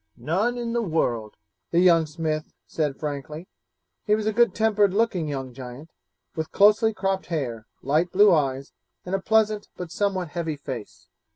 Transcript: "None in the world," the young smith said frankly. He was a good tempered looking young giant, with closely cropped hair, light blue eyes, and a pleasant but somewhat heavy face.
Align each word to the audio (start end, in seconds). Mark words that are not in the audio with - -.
"None 0.17 0.57
in 0.57 0.73
the 0.73 0.81
world," 0.81 1.37
the 1.69 1.79
young 1.79 2.07
smith 2.07 2.55
said 2.65 2.97
frankly. 2.99 3.47
He 4.03 4.15
was 4.15 4.25
a 4.25 4.33
good 4.33 4.55
tempered 4.55 4.95
looking 4.95 5.27
young 5.27 5.53
giant, 5.53 5.91
with 6.35 6.51
closely 6.51 6.91
cropped 6.91 7.27
hair, 7.27 7.67
light 7.83 8.11
blue 8.11 8.31
eyes, 8.33 8.73
and 9.05 9.13
a 9.13 9.19
pleasant 9.19 9.69
but 9.77 9.91
somewhat 9.91 10.29
heavy 10.29 10.55
face. 10.55 11.07